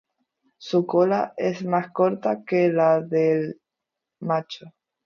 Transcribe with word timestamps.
Su 0.57 0.87
cola 0.87 1.35
es 1.37 1.63
más 1.63 1.91
corta 1.91 2.43
que 2.43 2.69
la 2.73 3.01
del 3.01 3.61
macho. 4.21 4.73